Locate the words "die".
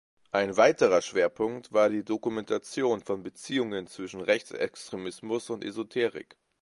1.87-2.03